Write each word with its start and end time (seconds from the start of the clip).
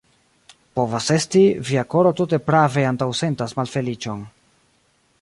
Povas 0.77 1.07
esti, 1.17 1.43
via 1.69 1.83
koro 1.93 2.15
tute 2.23 2.41
prave 2.49 2.87
antaŭsentas 2.93 3.57
malfeliĉon. 3.63 4.29